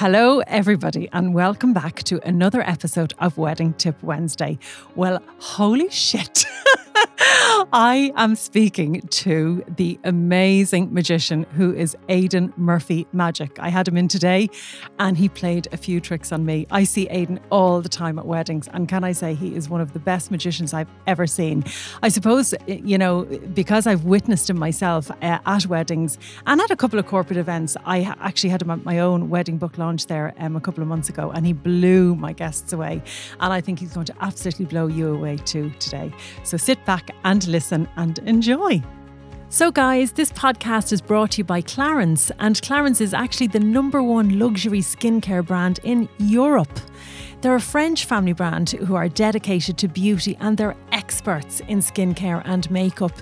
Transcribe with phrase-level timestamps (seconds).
[0.00, 4.58] Hello, everybody, and welcome back to another episode of Wedding Tip Wednesday.
[4.94, 6.46] Well, holy shit.
[7.72, 13.60] I am speaking to the amazing magician who is Aidan Murphy Magic.
[13.60, 14.50] I had him in today
[14.98, 16.66] and he played a few tricks on me.
[16.72, 19.80] I see Aidan all the time at weddings, and can I say he is one
[19.80, 21.62] of the best magicians I've ever seen.
[22.02, 23.22] I suppose, you know,
[23.54, 26.18] because I've witnessed him myself uh, at weddings
[26.48, 29.58] and at a couple of corporate events, I actually had him at my own wedding
[29.58, 33.00] book launch there um, a couple of months ago and he blew my guests away.
[33.38, 36.12] And I think he's going to absolutely blow you away too today.
[36.42, 37.59] So sit back and listen
[37.96, 38.82] and enjoy.
[39.52, 43.58] So, guys, this podcast is brought to you by Clarins, and Clarins is actually the
[43.58, 46.70] number one luxury skincare brand in Europe.
[47.40, 52.42] They're a French family brand who are dedicated to beauty and they're experts in skincare
[52.44, 53.12] and makeup.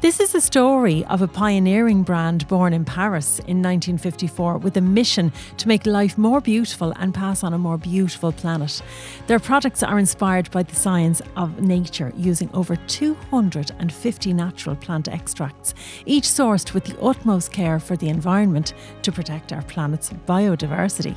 [0.00, 4.80] This is a story of a pioneering brand born in Paris in 1954 with a
[4.80, 8.82] mission to make life more beautiful and pass on a more beautiful planet.
[9.26, 15.74] Their products are inspired by the science of nature using over 250 natural plant extracts,
[16.06, 21.16] each sourced with the utmost care for the environment to protect our planet's biodiversity.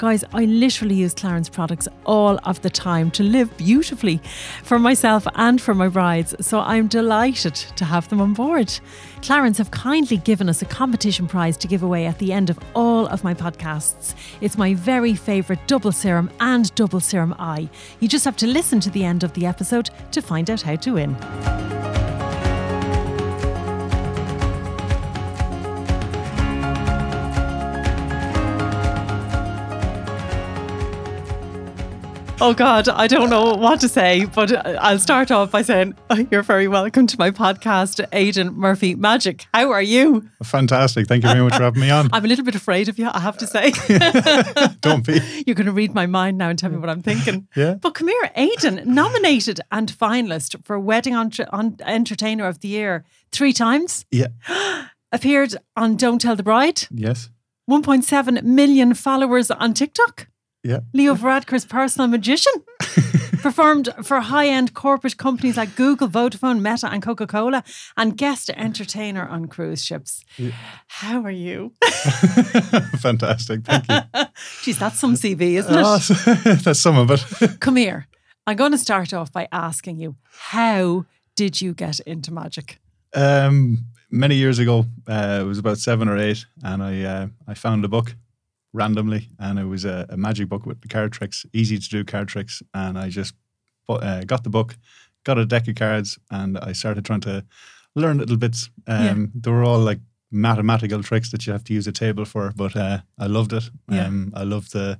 [0.00, 4.18] Guys, I literally use Clarins products all of the time to live beautifully
[4.62, 8.68] for myself and for my brides, so I'm delighted to have them on board.
[9.20, 12.58] Clarins have kindly given us a competition prize to give away at the end of
[12.74, 14.14] all of my podcasts.
[14.40, 17.68] It's my very favourite double serum and double serum eye.
[18.00, 20.76] You just have to listen to the end of the episode to find out how
[20.76, 21.14] to win.
[32.42, 36.26] Oh God, I don't know what to say, but I'll start off by saying oh,
[36.30, 39.44] you're very welcome to my podcast, Aidan Murphy Magic.
[39.52, 40.26] How are you?
[40.42, 41.06] Fantastic.
[41.06, 42.08] Thank you very much for having me on.
[42.14, 43.72] I'm a little bit afraid of you, I have to say.
[44.80, 45.20] don't be.
[45.46, 47.46] You're going to read my mind now and tell me what I'm thinking.
[47.54, 47.74] Yeah.
[47.74, 53.04] But come here, Aidan, nominated and finalist for Wedding on, on Entertainer of the Year
[53.32, 54.06] three times.
[54.10, 54.28] Yeah.
[55.12, 56.84] Appeared on Don't Tell the Bride.
[56.90, 57.28] Yes.
[57.70, 60.29] 1.7 million followers on TikTok.
[60.62, 60.80] Yeah.
[60.92, 62.52] Leo Varadkar's personal magician.
[63.42, 67.64] Performed for high end corporate companies like Google, Vodafone, Meta, and Coca Cola,
[67.96, 70.22] and guest entertainer on cruise ships.
[70.36, 70.50] Yeah.
[70.88, 71.72] How are you?
[72.98, 73.64] Fantastic.
[73.64, 74.24] Thank you.
[74.60, 75.82] Geez, that's some CV, isn't it?
[75.82, 75.98] Oh,
[76.62, 77.60] that's some of it.
[77.60, 78.08] Come here.
[78.46, 82.78] I'm going to start off by asking you how did you get into magic?
[83.14, 87.54] Um, many years ago, uh, it was about seven or eight, and I uh, I
[87.54, 88.14] found a book
[88.72, 92.04] randomly, and it was a, a, magic book with the card tricks, easy to do
[92.04, 93.34] card tricks, and I just
[93.88, 94.76] uh, got the book,
[95.24, 97.44] got a deck of cards, and I started trying to
[97.94, 98.70] learn little bits.
[98.86, 99.26] Um, yeah.
[99.34, 100.00] They were all like
[100.30, 103.70] mathematical tricks that you have to use a table for, but uh, I loved it.
[103.88, 104.06] Yeah.
[104.06, 104.98] Um, I loved the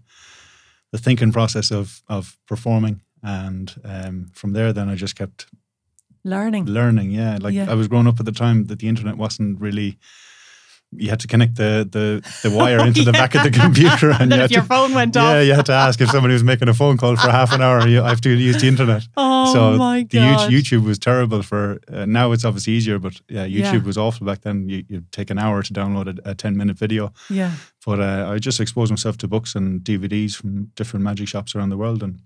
[0.92, 5.46] the thinking process of of performing, and um, from there, then I just kept
[6.24, 6.66] learning.
[6.66, 7.38] Learning, yeah.
[7.40, 7.70] Like yeah.
[7.70, 9.98] I was growing up at the time that the internet wasn't really
[10.92, 14.30] you had to connect the the, the wire into the back of the computer, and,
[14.50, 16.68] your to, phone went yeah, off, yeah, you had to ask if somebody was making
[16.68, 17.86] a phone call for half an hour.
[17.86, 19.06] You I have to use the internet.
[19.16, 20.50] Oh so my the god!
[20.50, 21.80] YouTube was terrible for.
[21.90, 23.86] Uh, now it's obviously easier, but yeah, YouTube Yeah.
[23.86, 24.68] was awful back then.
[24.68, 27.52] You, you'd take an hour to download a, a ten minute video, yeah,
[27.86, 31.70] but uh, I just exposed myself to books and DVDs from different magic shops around
[31.70, 32.20] the world, and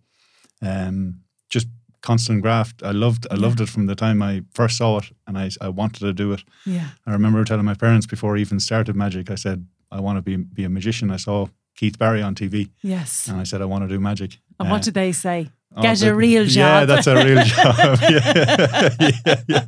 [0.62, 1.68] um, just
[2.06, 2.82] constant graft.
[2.82, 5.68] I loved I loved it from the time I first saw it, and I I
[5.80, 6.44] wanted to do it.
[6.66, 6.88] yeah.
[7.06, 9.58] I remember telling my parents before I even started magic, I said,
[9.90, 11.10] I want to be be a magician.
[11.14, 13.28] I saw Keith Barry on TV Yes.
[13.28, 14.30] and I said, I want to do magic.
[14.58, 15.50] And Uh, what did they say?
[15.76, 17.98] oh, Get a real Yeah, that's a real job.
[18.14, 18.88] yeah,
[19.26, 19.66] yeah, yeah.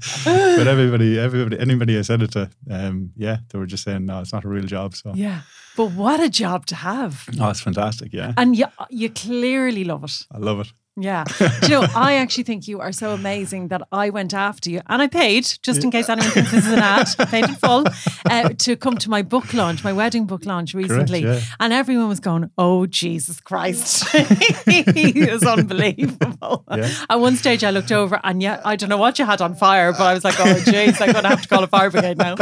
[0.58, 4.20] But everybody, everybody, anybody I said it to, um, yeah, they were just saying, no,
[4.20, 4.94] it's not a real job.
[4.94, 5.40] So, Yeah.
[5.76, 7.12] But what a job to have.
[7.40, 8.12] oh, it's fantastic.
[8.14, 10.26] Yeah, And you, you clearly love it.
[10.30, 10.72] I love it.
[10.98, 11.24] Yeah.
[11.38, 14.80] Do you know, I actually think you are so amazing that I went after you
[14.86, 17.54] and I paid, just in case anyone thinks this is an ad, I paid in
[17.56, 17.84] full,
[18.30, 21.20] uh, to come to my book launch, my wedding book launch recently.
[21.20, 21.40] yeah.
[21.60, 24.06] And everyone was going, oh, Jesus Christ.
[24.14, 26.64] it was unbelievable.
[26.70, 26.90] Yeah.
[27.10, 29.54] At one stage, I looked over and yeah, I don't know what you had on
[29.54, 31.90] fire, but I was like, oh, jeez, I'm going to have to call a fire
[31.90, 32.36] brigade now.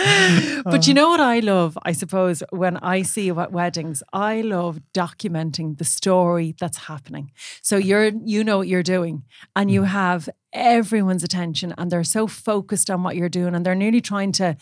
[0.64, 0.96] but you oh.
[0.96, 5.78] know what I love, I suppose, when I see you at weddings, I love documenting
[5.78, 7.32] the story that's happening.
[7.62, 9.24] So you're you know what you're doing
[9.54, 9.86] and you mm.
[9.86, 14.32] have everyone's attention and they're so focused on what you're doing and they're nearly trying
[14.32, 14.56] to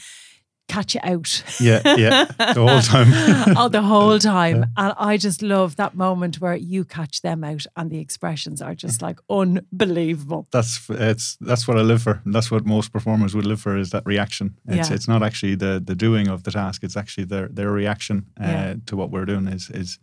[0.68, 1.42] catch you out.
[1.60, 3.08] Yeah, yeah, the whole time.
[3.56, 4.66] oh, the whole time.
[4.76, 8.74] And I just love that moment where you catch them out and the expressions are
[8.74, 10.46] just like unbelievable.
[10.50, 12.20] That's it's that's what I live for.
[12.26, 14.56] That's what most performers would live for is that reaction.
[14.66, 14.94] It's Yeah.
[14.96, 16.82] it's not actually the the doing of the task.
[16.84, 18.74] It's actually their their reaction uh, Yeah.
[18.86, 19.98] to what we're doing is is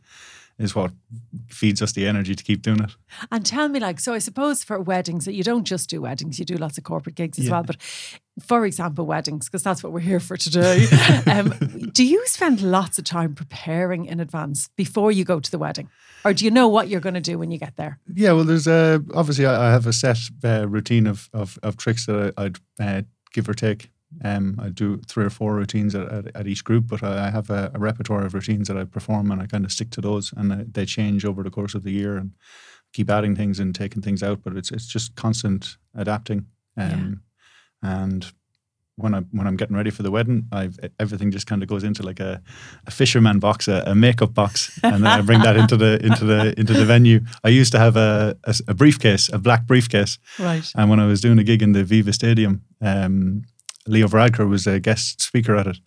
[0.58, 0.92] is what
[1.50, 2.96] feeds us the energy to keep doing it.
[3.30, 6.40] And tell me, like, so I suppose for weddings, that you don't just do weddings,
[6.40, 7.52] you do lots of corporate gigs as Yeah.
[7.52, 7.64] well.
[7.64, 7.76] But
[8.42, 10.86] for example, weddings, because that's what we're here for today.
[11.28, 11.54] um,
[11.94, 15.90] do you spend lots of time preparing in advance before you go to the wedding?
[16.26, 18.00] Or do you know what you're going to do when you get there?
[18.14, 21.78] Yeah, well, there's uh, obviously I, I have a set uh, routine of, of of
[21.78, 23.02] tricks that I, I'd uh,
[23.32, 23.90] give or take.
[24.24, 27.30] Um, I do three or four routines at, at, at each group, but I I
[27.30, 30.02] have a, a repertoire of routines that I perform, and I kind of stick to
[30.02, 32.32] those, and they change over the course of the year, and
[32.92, 34.42] keep adding things and taking things out.
[34.44, 36.48] But it's it's just constant adapting.
[36.78, 37.22] Um,
[37.94, 38.26] And
[38.98, 41.84] when I when I'm getting ready for the wedding, I've everything just kind of goes
[41.84, 42.42] into like a,
[42.88, 46.26] a fisherman box, a, a makeup box, and then I bring that into the into
[46.26, 47.20] the into the venue.
[47.48, 50.66] I used to have a, a, a briefcase, a black briefcase, Right.
[50.76, 53.44] and when I was doing a gig in the Aviva Stadium, um,
[53.88, 55.78] Leo Varadkar was a guest speaker at it,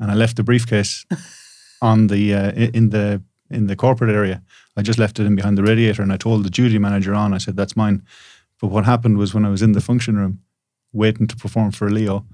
[0.00, 1.06] and I left the briefcase
[1.80, 4.42] on the uh, in the in the corporate area.
[4.78, 7.32] I just left it in behind the radiator, and I told the duty manager on.
[7.34, 8.02] I said, "That's mine."
[8.60, 10.40] But what happened was when I was in the function room,
[10.96, 12.26] waiting to perform for Leo,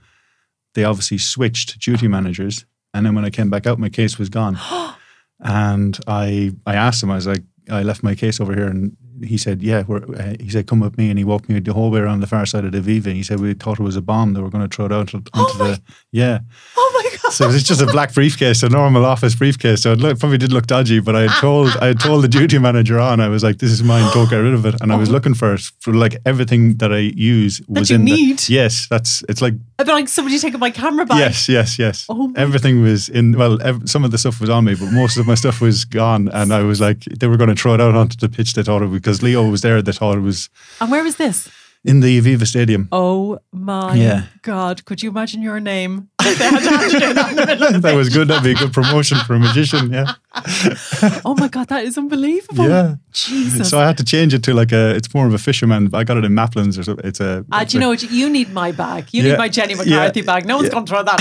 [0.75, 2.65] they obviously switched duty managers,
[2.95, 4.59] and then when I came back out, my case was gone.
[5.41, 8.97] and I I asked him, I was like, I left my case over here, and
[9.25, 9.85] he said, yeah.
[9.87, 12.21] We're, uh, he said, come with me, and he walked me the whole way around
[12.21, 13.07] the far side of the Aviva.
[13.07, 14.35] And he said we thought it was a bomb.
[14.35, 15.83] They were going to throw it out onto Oh my- the
[16.13, 16.41] yeah.
[16.77, 17.33] Oh my God.
[17.33, 19.83] So it's just a black briefcase, a normal office briefcase.
[19.83, 22.29] So it look, probably did look dodgy, but I had told I had told the
[22.29, 23.21] duty manager on.
[23.21, 24.11] I was like, "This is mine.
[24.13, 26.93] Don't get rid of it." And I was looking for it for like everything that
[26.93, 28.39] I use was you in need?
[28.41, 28.87] the yes.
[28.89, 31.19] That's it's like I'd be like somebody taking my camera back.
[31.19, 32.05] yes, yes, yes.
[32.11, 33.33] Oh everything was in.
[33.39, 35.87] Well, ev- some of the stuff was on me, but most of my stuff was
[35.87, 36.29] gone.
[36.29, 38.53] And I was like, they were going to throw it out onto the pitch.
[38.53, 39.83] They thought it because Leo was there.
[39.83, 40.49] Thought it was
[40.81, 41.49] And where was this?
[41.85, 42.87] in the Aviva Stadium.
[42.93, 44.27] Oh my Yeah.
[44.43, 44.85] God.
[44.85, 46.11] Could you imagine your name?
[46.23, 48.29] They had to have to do that in the middle of the that was good.
[48.29, 49.93] That'd be a good promotion for a magician.
[49.93, 50.13] Yeah.
[51.25, 52.67] Oh my God, that is unbelievable.
[52.69, 52.95] Yeah.
[53.13, 53.69] Jesus.
[53.71, 54.95] So I had to change it to like a.
[54.95, 55.91] It's more of a fisherman.
[55.93, 57.05] I got it in Maplins or something.
[57.07, 57.45] It's a.
[57.53, 58.03] Ah, it's do you a- know what?
[58.11, 59.09] You need my bag.
[59.13, 59.33] You Yeah.
[59.33, 60.27] need my Jenny McCarthy Yeah.
[60.27, 60.47] bag.
[60.47, 60.73] No one's Yeah.
[60.73, 61.21] going to throw that.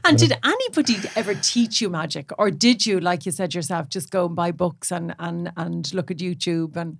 [0.04, 4.10] and did anybody ever teach you magic, or did you, like you said yourself, just
[4.10, 6.98] go and buy books and and and look at YouTube and?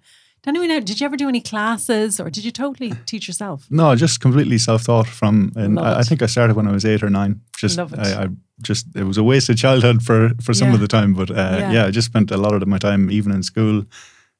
[0.55, 3.67] Did you ever do any classes, or did you totally teach yourself?
[3.71, 7.03] No, just completely self-taught from, and I, I think I started when I was eight
[7.03, 7.41] or nine.
[7.57, 7.99] Just, Love it.
[7.99, 8.29] I, I
[8.63, 10.75] just, it was a wasted childhood for for some Yeah.
[10.75, 11.73] of the time, but uh, Yeah.
[11.73, 11.87] yeah.
[11.87, 13.85] I just spent a lot of my time even in school,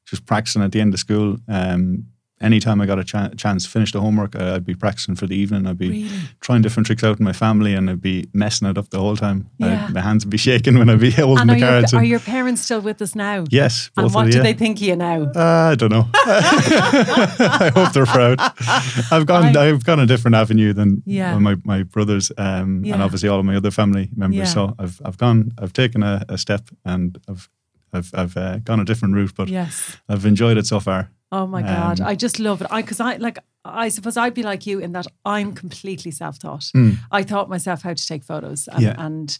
[0.05, 1.37] just practicing at the end of school.
[1.47, 2.05] Um,
[2.41, 5.27] anytime I got a chan chance to finish the homework, uh, I'd be practicing for
[5.27, 5.67] the evening.
[5.67, 6.09] I'd be Really?
[6.41, 9.15] trying different tricks out in my family, and I'd be messing it up the whole
[9.17, 9.47] time.
[9.61, 9.87] I- Yeah.
[9.93, 11.93] my hands would be shaking when I'd be holding And the are your, cards.
[11.93, 13.43] are your parents still with us now?
[13.49, 14.43] yes, And what do you.
[14.43, 15.23] they think of you now?
[15.35, 16.07] Uh, I don't know.
[16.15, 18.37] I hope they're proud.
[19.11, 19.55] I've gone.
[19.55, 21.37] I- I've gone a different avenue than Yeah.
[21.37, 22.93] my my brothers, um, Yeah.
[22.93, 24.37] and obviously all of my other family members.
[24.37, 24.43] Yeah.
[24.45, 25.51] So I've I've gone.
[25.61, 27.49] I've taken a, a step, and I've
[27.93, 29.97] I've I've uh, gone a different route, but Yes.
[30.07, 31.09] I've enjoyed it so far.
[31.31, 32.67] Oh my god, Um, I just love it.
[32.71, 36.71] I because I like I suppose I'd be like you in that I'm completely self-taught.
[37.11, 38.81] I taught myself how to take photos, and.
[38.81, 38.95] Yeah.
[38.97, 39.37] and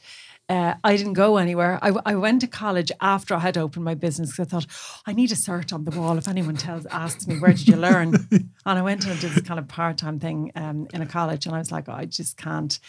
[0.51, 1.77] uh, I didn't go anywhere.
[1.79, 4.65] I, I went to college after I had opened my business because I thought
[5.05, 7.75] I need a cert on the wall if anyone tells asks me where did you
[7.75, 11.45] learn, and I went and did this kind of part-time thing um, in a college,
[11.45, 12.79] and I was like, oh, I just can't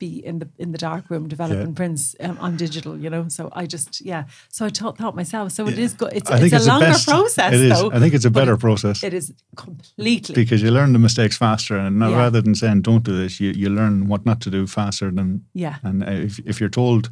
[0.00, 3.28] be in the in the dark room developing prints um, on digital, you know.
[3.28, 4.24] So I just yeah.
[4.48, 5.52] So I taught, thought myself.
[5.52, 6.12] So it is good.
[6.12, 7.06] It's, it's, it's, a longer best.
[7.08, 7.78] process It is.
[7.80, 7.92] though.
[7.92, 10.34] I think it's a better process It is completely.
[10.34, 12.16] because you learn the mistakes faster, and Yeah.
[12.16, 15.44] rather than saying don't do this, you you learn what not to do faster than.
[15.54, 15.76] Yeah.
[15.82, 17.10] And uh, if if you're told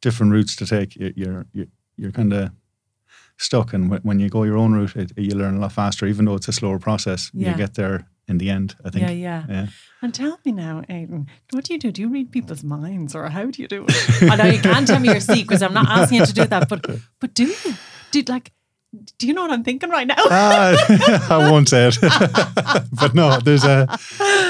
[0.00, 2.50] different routes to take, you- you're you're, you're kind of
[3.36, 3.74] stuck.
[3.74, 6.24] And wh- when you go your own route, it, you learn a lot faster, even
[6.24, 7.30] though it's a slower process.
[7.34, 7.50] Yeah.
[7.50, 8.74] You get there in the end.
[8.84, 9.02] I think.
[9.06, 9.66] Yeah, yeah, Yeah.
[10.02, 11.92] And tell me now, Aidan, what do you do?
[11.92, 14.30] Do you read people's minds, or how do you do it?
[14.32, 15.62] I know you can't tell me your secrets.
[15.62, 16.80] I'm not asking you to do that, but
[17.20, 17.74] but do you?
[18.10, 18.50] Did like?
[19.18, 20.16] Do you know what I'm thinking right now?
[20.18, 20.74] Ah,
[21.30, 21.98] I won't say it,
[23.00, 23.86] but no, there's a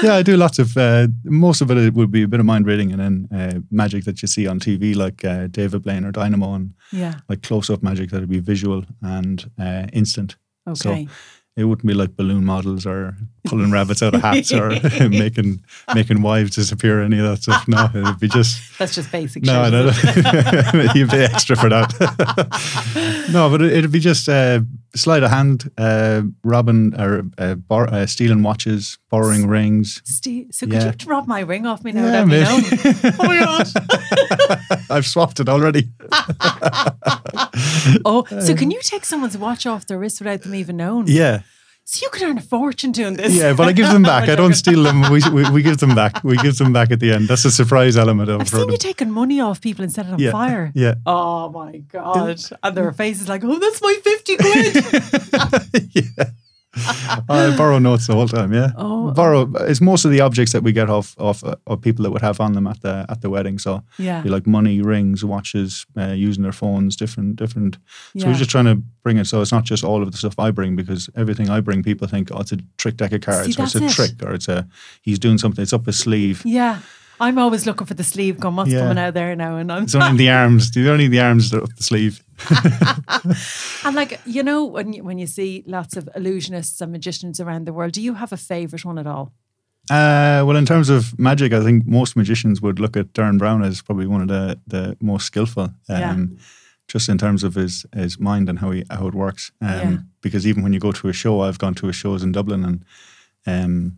[0.03, 0.15] yeah.
[0.15, 2.91] I do lots of uh, most of it would be a bit of mind reading
[2.91, 6.55] and then uh, magic that you see on TV, like uh, David Blaine or Dynamo,
[6.55, 7.19] and yeah.
[7.29, 10.35] like close up magic that would be visual and uh, instant.
[10.67, 11.05] Okay.
[11.05, 11.11] So
[11.55, 14.69] it wouldn't be like balloon models or pulling rabbits out of hats or
[15.09, 17.67] making making wives disappear or any of that stuff.
[17.67, 19.43] No, it'd be just That's just basic.
[19.43, 20.31] no, shit, no,
[20.73, 20.91] no.
[20.95, 23.29] you pay extra for that.
[23.31, 24.61] no, but it, it'd be just uh,
[24.95, 30.01] sleight of hand, uh, robbing or uh, bar, uh, stealing watches, borrowing rings.
[30.05, 30.93] Steve, so could Yeah.
[30.99, 32.93] you rob my ring off me now Yeah, without me maybe.
[32.93, 33.13] knowing?
[33.19, 34.79] Oh my god!
[34.89, 35.89] I've swapped it already.
[38.05, 41.05] Oh, so can you take someone's watch off their wrist without them even knowing?
[41.07, 41.41] Yeah,
[41.85, 43.35] So you could earn a fortune doing this.
[43.35, 44.29] yeah, but I give them back.
[44.29, 45.01] I don't steal them.
[45.11, 46.23] We, we, we give them back.
[46.23, 47.27] We give them back at the end.
[47.27, 48.51] That's a surprise element of I've it.
[48.51, 50.71] seen you taking money off people and set it on Yeah, fire.
[50.75, 50.95] yeah.
[51.05, 52.39] Oh my god!
[52.63, 54.75] And their faces like, oh, that's my fifty quid.
[55.93, 56.25] yeah.
[57.29, 58.51] I borrow notes the whole time.
[58.53, 59.11] Yeah, Oh.
[59.11, 59.49] borrow.
[59.61, 62.21] It's most of the objects that we get off off uh, of people that would
[62.21, 63.59] have on them at the at the wedding.
[63.59, 64.23] So Yeah.
[64.25, 67.75] like money, rings, watches, uh, using their phones, different different.
[67.75, 67.79] So
[68.25, 68.27] Yeah.
[68.27, 69.25] we're just trying to bring it.
[69.27, 72.07] So it's not just all of the stuff I bring because everything I bring, people
[72.07, 73.91] think, oh, it's a trick deck of cards, See, or it's a it.
[73.91, 74.67] trick, or it's a
[75.01, 75.61] he's doing something.
[75.61, 76.41] It's up his sleeve.
[76.45, 76.79] yeah,
[77.19, 78.39] I'm always looking for the sleeve.
[78.39, 78.79] Going, what's Yeah.
[78.81, 79.57] coming out there now?
[79.57, 80.71] And I'm It's only the arms.
[80.71, 82.23] The only the arms that are up the sleeve.
[83.85, 87.65] and like you know when you, when you see lots of illusionists and magicians around
[87.65, 89.33] the world, do you have a favorite one at all?
[89.89, 93.63] Uh, well, in terms of magic, I think most magicians would look at Derren Brown
[93.63, 95.63] as probably one of the, the most skillful.
[95.63, 96.25] Um, Yeah.
[96.87, 99.51] Just in terms of his, his mind and how he how it works.
[99.61, 99.97] Um, Yeah.
[100.21, 102.63] Because even when you go to a show, I've gone to a shows in Dublin,
[102.65, 102.85] and
[103.47, 103.97] um,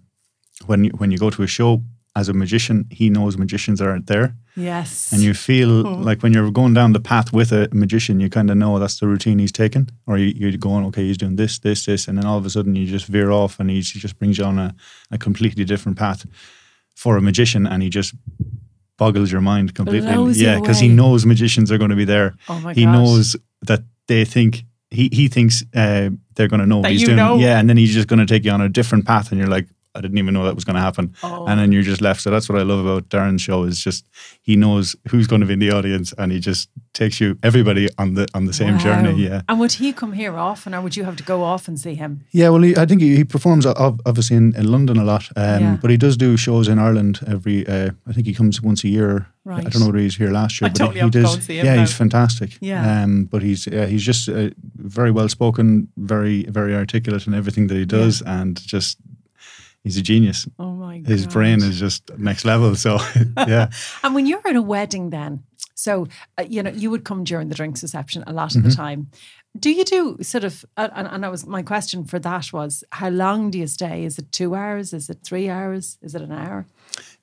[0.65, 1.81] when you, when you go to a show
[2.15, 5.11] as a magician, he knows magicians aren't there, Yes.
[5.11, 5.69] and you feel
[6.09, 8.99] like when you're going down the path with a magician, you kind of know that's
[8.99, 12.17] the routine he's taken, or you, you're going, okay, he's doing this, this, this, and
[12.17, 14.45] then all of a sudden you just veer off, and he's, he just brings you
[14.45, 14.73] on a,
[15.11, 16.25] a completely different path
[16.95, 18.13] for a magician, and he just
[18.97, 20.13] boggles your mind completely.
[20.13, 22.35] Blows yeah, because he knows magicians are going to be there.
[22.47, 22.93] oh my he gosh.
[22.93, 24.63] knows that they think.
[24.91, 27.17] He, he thinks uh, they're going to know That what he's doing.
[27.17, 27.35] know.
[27.37, 29.49] Yeah, and then he's just going to take you on a different path, and you're
[29.49, 31.45] like, I didn't even know that was going to happen Oh.
[31.47, 32.21] and then you're just left.
[32.21, 34.05] So that's what I love about Derren's show is just
[34.41, 37.89] he knows who's going to be in the audience, and he just takes you everybody
[37.97, 38.79] on the on the same Wow.
[38.83, 39.23] journey.
[39.23, 41.79] Yeah, And would he come here often, or would you have to go off and
[41.79, 42.21] see him?
[42.31, 42.49] yeah.
[42.49, 45.77] Well, he, I think he, he performs obviously in, in London a lot, um, Yeah.
[45.81, 47.65] but he does do shows in Ireland every.
[47.67, 49.27] Uh, I think he comes once a year.
[49.47, 51.33] I don't know whether he's here last year, I but totally he, he does.
[51.35, 51.81] and see him yeah, now.
[51.81, 52.57] he's fantastic.
[52.61, 53.03] Yeah.
[53.03, 57.67] um, but he's yeah, he's just uh, very well spoken, very very articulate in everything
[57.67, 58.97] that he does, and just
[59.85, 60.39] he's a genius.
[60.59, 61.09] Oh my god.
[61.11, 62.75] His brain is just next level.
[62.75, 62.97] So
[63.37, 63.69] yeah.
[64.03, 65.43] And when you're at a wedding, then,
[65.75, 68.69] so uh, you know, you would come during the drinks reception a lot of the
[68.69, 68.81] Mm-hmm.
[68.83, 69.07] time.
[69.57, 70.65] Do you do sort of?
[70.75, 74.03] Uh, and, and I was my question for that was, how long do you stay?
[74.03, 74.91] Is it two hours?
[74.93, 75.97] Is it three hours?
[76.01, 76.65] Is it an hour?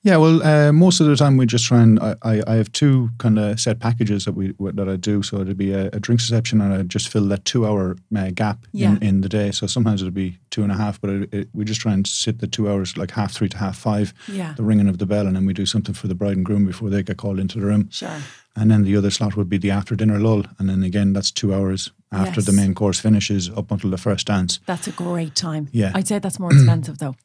[0.05, 2.69] Yeah, well, uh, most of the time we just try and I, I, I have
[2.73, 5.23] two kind of set packages that we that I do.
[5.23, 8.31] So it'd be a, a drinks reception, and I just fill that two hour uh,
[8.35, 8.91] gap Yeah.
[8.97, 9.51] in, in the day.
[9.51, 12.05] So sometimes it'd be two and a half, but it, it, we just try and
[12.05, 14.53] sit the two hours like half three to half five, Yeah.
[14.57, 16.65] the ringing of the bell, and then we do something for the bride and groom
[16.65, 17.87] before they get called into the room.
[17.89, 18.17] Sure.
[18.57, 21.31] And then the other slot would be the after dinner lull, and then again that's
[21.31, 24.59] two hours after the main course finishes up until the first dance.
[24.67, 25.69] That's a great time.
[25.71, 25.91] Yeah.
[25.95, 27.15] I'd say that's more expensive though.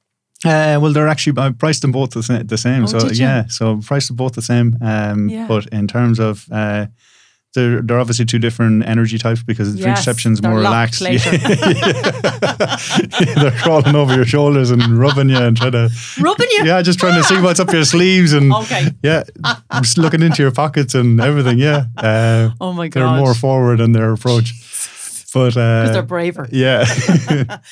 [0.45, 2.85] Uh, well, they're actually I priced them both the, sa- the same.
[2.85, 4.77] Oh, so yeah, so priced them both the same.
[4.81, 5.47] Um, Yeah.
[5.49, 6.87] But in terms of uh,
[7.55, 11.01] they're they're obviously two different energy types because Yes, they're more relaxed.
[11.03, 11.19] Yeah,
[13.37, 15.91] they're crawling over your shoulders and rubbing you and trying to
[16.21, 16.65] Rubbing you.
[16.67, 18.89] yeah, just trying to see what's up your sleeves and Okay.
[19.03, 19.25] yeah,
[19.81, 21.59] just looking into your pockets and everything.
[21.59, 24.53] Yeah, uh, Oh my god, they're more forward in their approach.
[25.35, 26.49] But uh, because they're braver.
[26.53, 26.85] yeah,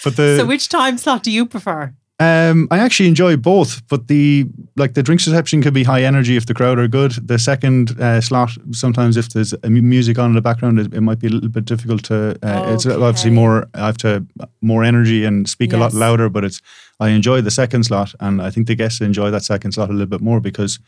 [0.04, 1.94] but the So which time slot do you prefer?
[2.18, 4.46] Um, I actually enjoy both, but the
[4.76, 7.12] like the drinks reception can be high energy if the crowd are good.
[7.12, 11.18] The second uh, slot, sometimes if there's music on in the background, it, it might
[11.18, 12.38] be a little bit difficult to.
[12.42, 13.68] Uh, It's obviously more.
[13.74, 14.26] I have to
[14.62, 16.62] more energy and speak a lot louder, but it's.
[16.98, 19.92] I enjoy the second slot, and I think the guests enjoy that second slot a
[19.92, 20.80] little bit more because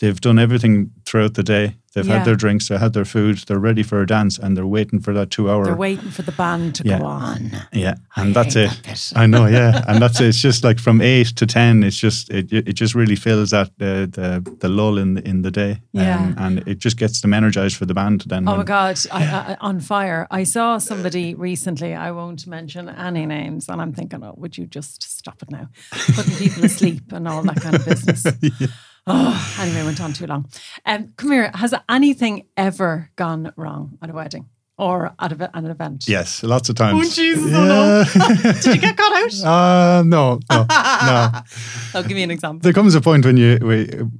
[0.00, 1.76] they've done everything throughout the day.
[1.92, 2.18] They've Yeah.
[2.18, 5.00] had their drinks, they had their food, they're ready for a dance, and they're waiting
[5.00, 5.64] for that two hour.
[5.64, 6.98] They're waiting for the band to Yeah.
[7.00, 7.50] go on.
[7.72, 8.80] Yeah, and that's hate it.
[8.84, 9.12] that.
[9.16, 10.26] I know, yeah, and that's it.
[10.30, 11.82] It's just like from eight to ten.
[11.82, 15.42] It's just it it just really fills that uh, the the lull in the, in
[15.42, 15.70] the day.
[15.72, 16.32] Um, Yeah.
[16.36, 18.20] and it just gets them energized for the band.
[18.28, 20.28] Then Oh my when- God, I, I, on fire.
[20.30, 24.66] I saw somebody recently, I won't mention any names, and I'm thinking, oh, would you
[24.66, 25.68] just stop it now?
[26.14, 28.24] Putting people asleep and all that kind of business.
[29.06, 30.48] Oh, anyway, went on too long.
[30.84, 35.64] Um, come here, has anything ever gone wrong at a wedding or at, a, at
[35.64, 36.06] an event?
[36.08, 36.98] Yes, lots of times.
[36.98, 38.52] Oh, Jesus, oh no.
[38.62, 39.20] Did you get caught out?
[39.44, 41.40] Uh, no, no, no.
[41.94, 42.60] Oh, give me an example.
[42.62, 43.56] There comes a point when you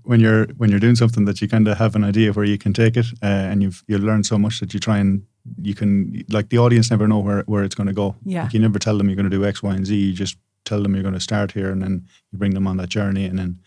[0.04, 2.44] when you're when you're doing something that you kind of have an idea of where
[2.44, 5.22] you can take it, uh, and you've you learn so much that you try and
[5.62, 8.16] you can like the audience never know where where it's going to go.
[8.24, 8.42] Yeah.
[8.44, 9.94] Like, you never tell them you're going to do X, Y, and Z.
[9.94, 12.76] You just tell them you're going to start here, and then you bring them on
[12.76, 13.60] that journey, and then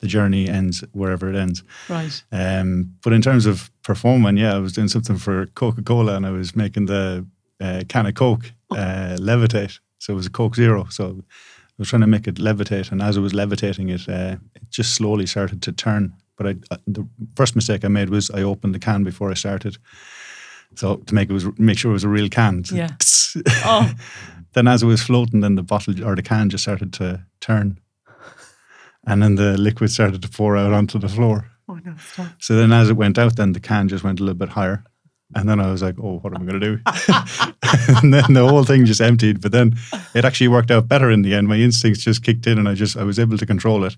[0.00, 1.62] the journey ends wherever it ends.
[1.88, 2.22] Right.
[2.32, 6.26] Um, but in terms of performing, yeah, I was doing something for Coca Cola, and
[6.26, 7.26] I was making the
[7.60, 8.52] uh, can of Coke.
[8.70, 9.78] uh, levitate.
[9.98, 10.86] So it was a Coke Zero.
[10.90, 14.36] So I was trying to make it levitate, and as it was levitating, it uh,
[14.54, 16.12] it just slowly started to turn.
[16.36, 19.34] But I, uh, the first mistake I made was I opened the can before I
[19.34, 19.76] started.
[20.76, 22.64] So to make it was make sure it was a real can.
[22.64, 22.88] So Yeah.
[23.64, 23.92] Oh.
[24.54, 27.78] then as it was floating, then the bottle or the can just started to turn,
[29.06, 31.50] and then the liquid started to pour out onto the floor.
[31.68, 32.28] Oh no, stop.
[32.38, 34.84] So then as it went out, then the can just went a little bit higher.
[35.34, 36.82] And then I was like, oh, what am I going to do?
[38.02, 39.40] and then the whole thing just emptied.
[39.40, 39.76] But then
[40.14, 41.46] it actually worked out better in the end.
[41.46, 43.96] My instincts just kicked in and I just, I was able to control it.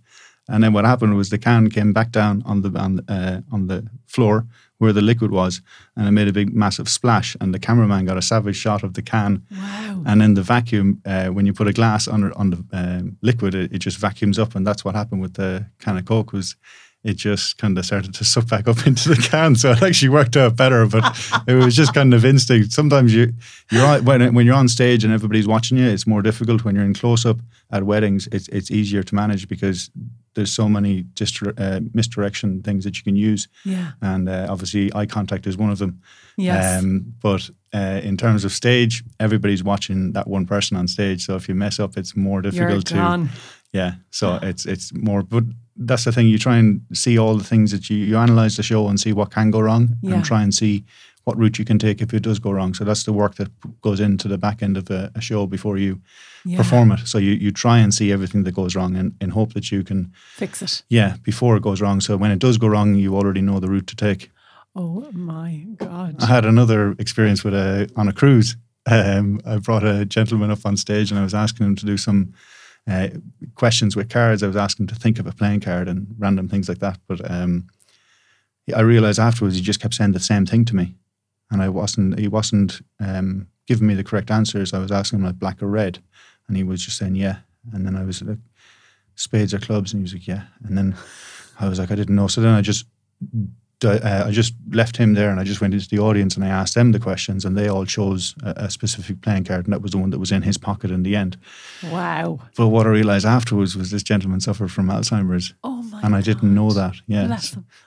[0.48, 3.68] And then what happened was the can came back down on the, on, uh, on
[3.68, 4.46] the floor
[4.82, 5.62] where the liquid was
[5.96, 7.36] and it made a big massive splash.
[7.40, 9.46] And the cameraman got a savage shot of the can.
[9.50, 10.02] Wow.
[10.06, 13.54] And in the vacuum, uh, when you put a glass on, on the um, liquid,
[13.54, 14.56] it, it just vacuums up.
[14.56, 16.56] And that's what happened with the can of Coke was
[17.04, 19.54] it just kind of started to suck back up into the can.
[19.54, 21.04] So it actually worked out better, but
[21.46, 22.72] it was just kind of instinct.
[22.72, 23.32] Sometimes you
[23.70, 26.64] you're on, when when you're on stage and everybody's watching you, it's more difficult.
[26.64, 27.38] When you're in close up
[27.70, 29.90] at weddings, it's it's easier to manage because
[30.34, 33.92] there's so many distra- uh, misdirection things that you can use, Yeah.
[34.00, 36.00] and uh, obviously eye contact is one of them.
[36.36, 36.82] Yes.
[36.82, 41.24] Um, but uh, in terms of stage, everybody's watching that one person on stage.
[41.26, 43.28] So if you mess up, it's more You're difficult to
[43.74, 45.44] yeah, so it's it's more, but
[45.76, 46.28] that's the thing.
[46.28, 49.12] You try and see all the things that you you analyze the show and see
[49.14, 50.14] what can go wrong, Yeah.
[50.16, 50.84] and try and see
[51.24, 52.74] what route you can take if it does go wrong.
[52.74, 53.48] So that's the work that
[53.80, 56.00] goes into the back end of a, a show before you
[56.44, 56.56] Yeah.
[56.58, 57.06] perform it.
[57.06, 59.84] So you you try and see everything that goes wrong, and in hope that you
[59.84, 60.82] can Fix it.
[60.88, 62.00] yeah before it goes wrong.
[62.00, 64.30] So when it does go wrong, you already know the route to take.
[64.74, 66.14] Oh my God.
[66.18, 68.56] I had another experience with a on a cruise.
[68.90, 71.96] Um, I brought a gentleman up on stage and I was asking him to do
[71.96, 72.32] some
[72.90, 73.08] uh,
[73.54, 74.42] questions with cards.
[74.42, 76.98] I was asking him to think of a playing card and random things like that.
[77.06, 77.66] But um,
[78.74, 80.94] I realized afterwards he just kept saying the same thing to me,
[81.52, 82.18] and I wasn't.
[82.18, 84.72] He wasn't um, giving me the correct answers.
[84.72, 85.98] I was asking him like black or red,
[86.48, 87.38] and he was just saying yeah.
[87.72, 88.38] And then I was like
[89.14, 90.44] spades or clubs, and he was like yeah.
[90.64, 90.96] And then
[91.60, 92.26] I was like I didn't know.
[92.26, 92.86] So then I just
[93.84, 96.48] uh, I just left him there and I just went into the audience and I
[96.48, 99.82] asked them the questions and they all chose a, a specific playing card and that
[99.82, 101.36] was the one that was in his pocket in the end.
[101.90, 102.40] Wow.
[102.56, 106.20] But what I realized afterwards was this gentleman suffered from Alzheimer's Oh my and I
[106.20, 106.94] didn't know that.
[107.06, 107.36] Yeah.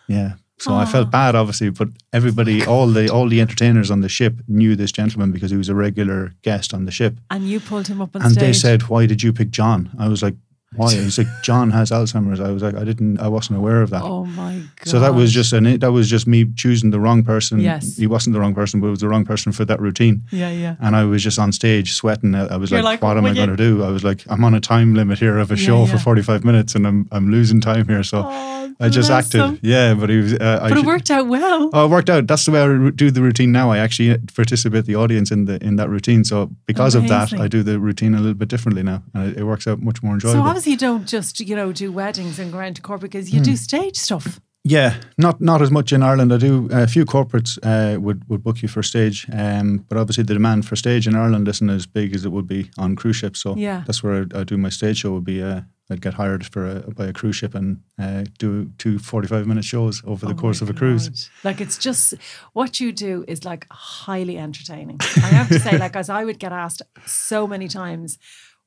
[0.07, 0.33] Yeah.
[0.57, 1.11] So I felt ah.
[1.11, 5.31] bad obviously, but everybody all the all the entertainers on the ship knew this gentleman
[5.31, 7.19] because he was a regular guest on the ship.
[7.29, 8.41] And you pulled him up on and stage.
[8.41, 9.89] they said, Why did you pick John?
[9.99, 10.35] I was like,
[10.77, 10.93] Why?
[11.05, 12.39] He's like, John has Alzheimer's.
[12.39, 14.03] I was like, I didn't I wasn't aware of that.
[14.03, 14.87] Oh my God.
[14.87, 17.59] So that was just an that was just me choosing the wrong person.
[17.59, 17.97] Yes.
[17.97, 20.23] he wasn't the wrong person, but it was the wrong person for that routine.
[20.31, 20.75] Yeah, yeah.
[20.79, 22.35] And I was just on stage sweating.
[22.35, 24.03] I I was You're like, like, "What am I you-" going to do?" I was
[24.03, 25.91] like, "I'm on a time limit here of a Yeah, show yeah.
[25.91, 29.39] for 45 minutes, and I'm I'm losing time here." So Oh, I just acted.
[29.41, 29.59] him.
[29.61, 30.33] Yeah, but he was.
[30.33, 31.69] Uh, I it ju- worked out well.
[31.73, 32.27] Oh, it worked out.
[32.27, 33.71] That's the way I do the routine now.
[33.71, 36.23] I actually participate the audience in the in that routine.
[36.25, 39.37] So because of that, I do the routine a little bit differently now, and it,
[39.39, 42.57] it works out much more So you don't just, you know, do weddings and go
[42.59, 43.37] around to corporate because Hmm.
[43.37, 44.39] you do stage stuff.
[44.67, 46.33] Yeah, not not as much in Ireland.
[46.33, 50.23] I do a few corporates uh, would would book you for stage, um, but obviously
[50.23, 53.15] the demand for stage in Ireland isn't as big as it would be on cruise
[53.17, 53.41] ships.
[53.41, 53.83] So Yeah.
[53.85, 55.11] that's where I, I do my stage show.
[55.13, 58.71] Would be uh, I'd get hired for a, by a cruise ship and uh, do
[58.79, 61.09] two 45 minute shows over the Oh course of a cruise.
[61.09, 61.19] God.
[61.43, 62.15] Like it's just
[62.53, 64.97] what you do is like highly entertaining.
[65.17, 68.17] I have to say, like as I would get asked so many times,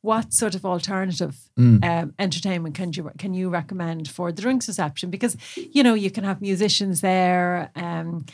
[0.02, 1.84] what sort of alternative Mm.
[1.84, 5.10] um, entertainment can you can you recommend for the drinks reception?
[5.10, 5.36] Because
[5.72, 8.24] you know you can have musicians there, um,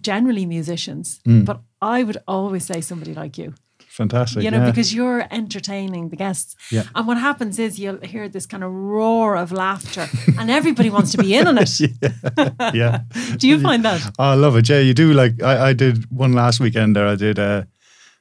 [0.00, 1.44] generally musicians, Mm.
[1.44, 3.54] but I would always say somebody like you.
[3.88, 4.42] Fantastic.
[4.42, 4.70] you know, yeah.
[4.70, 6.56] because you're entertaining the guests.
[6.70, 6.84] Yeah.
[6.94, 10.08] And what happens is you'll hear this kind of roar of laughter
[10.38, 11.78] and everybody wants to be in on it.
[11.80, 12.70] yeah.
[12.72, 13.00] yeah.
[13.36, 14.00] Do you find that?
[14.18, 14.66] Oh, I love it.
[14.70, 15.12] Yeah, you do.
[15.12, 17.06] Like I, I did one last weekend there.
[17.06, 17.38] I did.
[17.38, 17.64] Uh,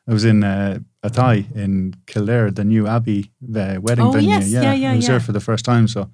[0.10, 4.30] I was in uh, Athy in Kildare, the new Abbey the wedding Oh, venue.
[4.30, 4.50] yes.
[4.50, 5.12] Yeah, yeah, I was yeah.
[5.12, 5.88] there for the first time.
[5.88, 6.10] So,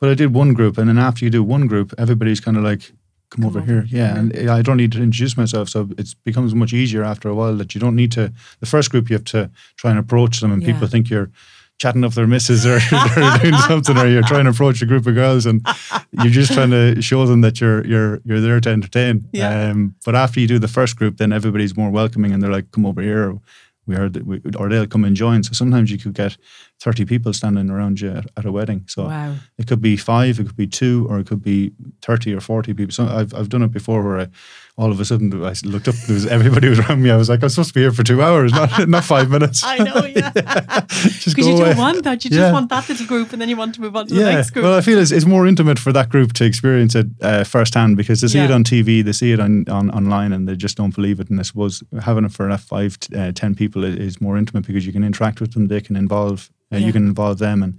[0.00, 2.64] but I did one group, and then after you do one group, everybody's kind of
[2.64, 2.92] like,
[3.30, 6.54] "Come, over, over here." Yeah, and I don't need to introduce myself, so it becomes
[6.54, 7.56] much easier after a while.
[7.56, 8.32] That you don't need to.
[8.60, 10.72] The first group, you have to try and approach them, and Yeah.
[10.72, 11.30] people think you're.
[11.78, 15.04] Chatting up their misses or they're doing something, or you're trying to approach a group
[15.06, 15.66] of girls, and
[16.12, 19.26] you're just trying to show them that you're you're you're there to entertain.
[19.32, 19.70] Yeah.
[19.70, 22.70] Um, but after you do the first group, then everybody's more welcoming, and they're like,
[22.70, 23.36] "Come over here."
[23.86, 25.42] We heard that, we, or they'll come and join.
[25.42, 26.36] So sometimes you could get
[26.80, 28.84] 30 people standing around you at, at a wedding.
[28.86, 29.34] So Wow.
[29.58, 32.74] it could be five, it could be two, or it could be 30 or 40
[32.74, 32.92] people.
[32.92, 34.28] So I've, I've done it before where I,
[34.78, 37.10] all of a sudden I looked up, there was everybody was around me.
[37.10, 39.62] I was like, I'm supposed to be here for two hours, not, not five minutes.
[39.62, 40.30] I know, yeah.
[40.30, 41.64] Because go you away.
[41.70, 42.24] don't want that.
[42.24, 42.52] You just Yeah.
[42.52, 44.50] want that little group and then you want to move on to the Yeah, next
[44.50, 44.64] group.
[44.64, 47.96] well, I feel it's, it's more intimate for that group to experience it uh, firsthand
[47.98, 50.76] because they see it on TV, they see it on, on online, and they just
[50.78, 51.28] don't believe it.
[51.28, 54.38] And I suppose having it for enough five, t- uh, ten people is, is more
[54.38, 56.86] intimate because you can interact with them, they can involve, uh, Yeah.
[56.86, 57.78] you can involve them, and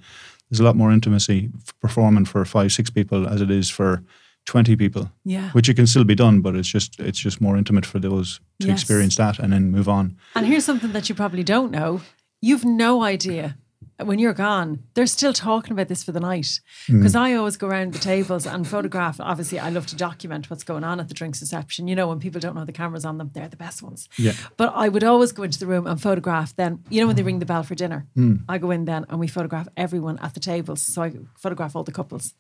[0.51, 1.49] there's a lot more intimacy
[1.81, 4.03] performing for five, six people as it is for
[4.45, 5.49] twenty people, yeah.
[5.51, 8.39] which it can still be done, but it's just it's just more intimate for those
[8.59, 8.81] to Yes.
[8.81, 10.17] experience that and then move on.
[10.35, 12.01] And here's something that you probably don't know.
[12.41, 13.55] You've no idea
[14.01, 16.59] when you're gone, they're still talking about this for the night.
[16.87, 16.99] Mm.
[16.99, 19.19] Because I always go around the tables and photograph.
[19.19, 21.87] Obviously, I love to document what's going on at the drinks reception.
[21.87, 24.09] You know, when people don't know the cameras on them, they're the best ones.
[24.17, 24.33] Yeah.
[24.57, 27.23] But I would always go into the room and photograph then, you know, when they
[27.23, 28.37] ring the bell for dinner, Hmm.
[28.49, 30.81] I go in then and we photograph everyone at the tables.
[30.81, 32.33] So I photograph all the couples.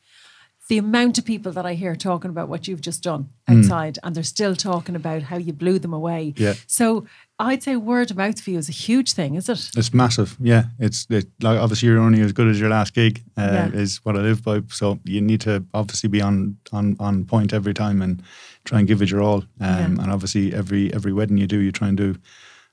[0.69, 4.15] The amount of people that I hear talking about what you've just done outside and
[4.15, 6.33] they're still talking about how you blew them away.
[6.37, 6.53] Yeah.
[6.67, 7.05] So
[7.37, 9.71] I'd say word of mouth for you is a huge thing, is it?
[9.75, 10.63] It's massive, yeah.
[10.79, 13.41] It's it, like obviously you're only as good as your last gig uh,
[13.73, 13.81] Yeah.
[13.81, 14.61] is what I live by.
[14.69, 18.23] So you need to obviously be on on on point every time and
[18.63, 19.39] try and give it your all.
[19.39, 19.85] Um, Yeah.
[20.03, 22.15] And obviously every every wedding you do, you try and do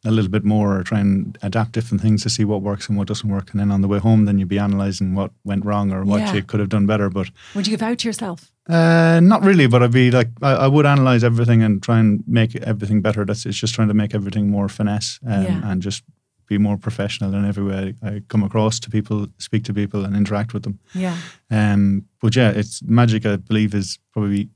[0.05, 2.97] a little bit more or try and adapt different things to see what works and
[2.97, 3.51] what doesn't work.
[3.51, 6.21] And then on the way home, then you'd be analysing what went wrong or what
[6.21, 6.35] Yeah.
[6.35, 7.11] you could have done better.
[7.11, 8.51] But Would you give out to yourself?
[8.69, 12.25] uh, not really, but I'd be like, I, I would analyze everything and try and
[12.27, 13.25] make everything better.
[13.27, 15.61] That's it's just trying to make everything more finesse um, Yeah.
[15.71, 16.03] and just
[16.47, 20.17] be more professional in every way I come across to people, speak to people, and
[20.17, 20.79] interact with them.
[20.95, 21.17] Yeah.
[21.51, 23.27] Um, but yeah, it's magic.
[23.27, 24.49] I believe is probably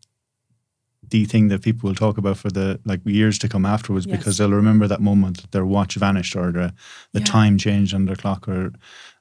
[1.11, 4.17] the thing that people will talk about for the like years to come afterwards Yes.
[4.19, 6.73] because they'll remember that moment that their watch vanished or the,
[7.13, 7.25] the Yeah.
[7.25, 8.73] time changed on their clock or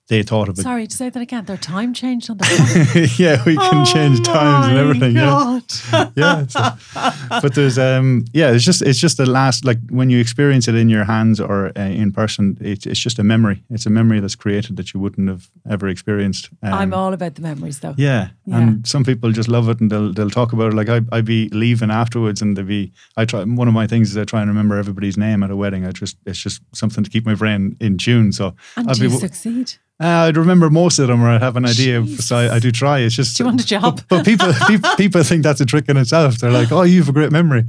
[0.09, 0.61] they thought of it.
[0.63, 1.45] Sorry to say that again.
[1.45, 5.15] Their time changed on the yeah, we can change times and Oh everything.
[5.15, 5.59] Yeah.
[5.91, 6.11] God.
[6.15, 6.45] yeah.
[6.47, 10.67] so- but there's um yeah, it's just it's just the last like when you experience
[10.67, 13.63] it in your hands or uh, in person, it's it's just a memory.
[13.69, 16.49] It's a memory that's created that you wouldn't have ever experienced.
[16.61, 17.95] Um, I'm all about the memories though.
[17.97, 18.29] yeah.
[18.45, 18.59] Yeah.
[18.59, 20.75] and some people just love it and they'll they'll talk about it.
[20.75, 24.11] Like I I'd be leaving afterwards and they'd be I try one of my things
[24.11, 25.85] is I try and remember everybody's name at a wedding.
[25.85, 28.33] I just it's just something to keep my brain in tune.
[28.33, 29.73] So And I'd do you be succeed?
[30.03, 32.01] Uh, I'd remember most of them, or I'd have an idea.
[32.01, 32.27] Jesus.
[32.27, 32.99] So I, I do try.
[32.99, 33.37] It's just.
[33.37, 33.95] Do you want a job?
[34.09, 36.37] But, but people, people, people think that's a trick in itself.
[36.39, 37.63] They're like, "Oh, you have a great memory."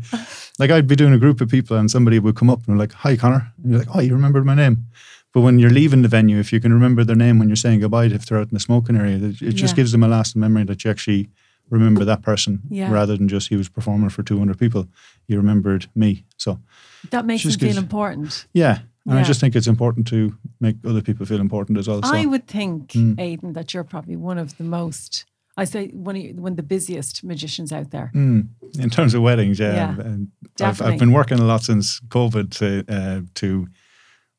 [0.58, 2.76] Like I'd be doing a group of people, and somebody would come up and they're
[2.86, 4.86] like, "Hi, Connor," and you're like, "Oh, you remembered my name."
[5.32, 7.80] But when you're leaving the venue, if you can remember their name when you're saying
[7.80, 9.76] goodbye, if they're out in the smoking area, it it just Yeah.
[9.76, 11.28] gives them a lasting memory that you actually
[11.70, 12.92] remember that person Yeah.
[12.92, 14.86] rather than just he was performing for 200 people.
[15.26, 16.24] You remembered me.
[16.36, 16.60] So
[17.10, 18.46] That makes them feel important.
[18.52, 22.02] yeah, and I just think it's important to make other people feel important as well.
[22.02, 22.14] So.
[22.14, 23.18] I would think, Mm.
[23.20, 25.24] Aidan, that you're probably one of the most,
[25.56, 28.10] I say, one of, you- one of the busiest magicians out there.
[28.14, 30.80] Mm, in terms of weddings, yeah, Yeah, I've.
[30.82, 33.68] I've been working a lot since COVID to uh, to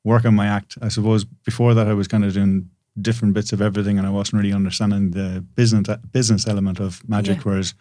[0.03, 0.77] work on my act.
[0.81, 2.69] I suppose before that I was kind of doing
[3.01, 7.37] different bits of everything, and I wasn't really understanding the business business element of magic.
[7.37, 7.43] Yeah.
[7.43, 7.73] Whereas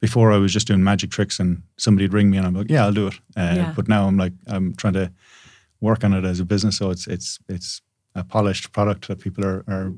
[0.00, 2.84] before I was just doing magic tricks, and somebody'd ring me, and I'm like, yeah,
[2.84, 3.14] I'll do it.
[3.36, 3.72] Uh, Yeah.
[3.76, 5.10] But now I'm like, I'm trying to
[5.80, 7.82] work on it as a business, so it's it's it's
[8.14, 9.92] a polished product that people are are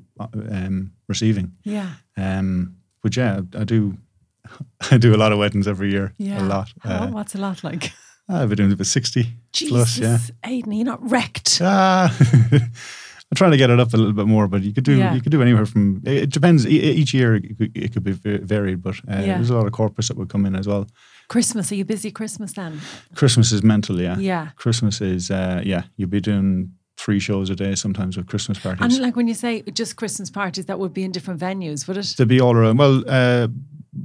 [0.50, 1.52] um, receiving.
[1.64, 1.90] Yeah.
[2.16, 3.96] Um, but yeah, I do.
[4.92, 6.12] I do a lot of weddings every year.
[6.18, 6.42] Yeah.
[6.42, 6.72] A lot.
[6.80, 7.92] How- Uh, what's a lot like?
[8.28, 9.98] I've been doing about sixty Jesus, plus.
[9.98, 10.18] Yeah.
[10.44, 11.58] Aidan, you're not wrecked.
[11.62, 12.16] Ah,
[12.52, 15.14] I'm trying to get it up a little bit more, but you could do Yeah.
[15.14, 16.00] you could do anywhere from.
[16.04, 16.64] It depends.
[16.66, 19.36] E- Each year it could, it could be varied, but uh, Yeah.
[19.36, 20.86] there's a lot of corporates that would come in as well.
[21.30, 22.80] Christmas, are you busy Christmas then?
[23.14, 24.18] Christmas is mental, yeah.
[24.18, 24.48] Yeah.
[24.56, 25.82] Christmas is uh, yeah.
[25.96, 26.72] You'll be doing
[27.04, 28.82] three shows a day sometimes with Christmas parties.
[28.82, 31.96] And like when you say just Christmas parties, that would be in different venues, would
[31.96, 32.16] it?
[32.16, 32.76] to be all around.
[32.78, 33.48] Well, uh,